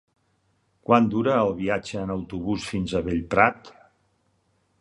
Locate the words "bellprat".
3.11-3.71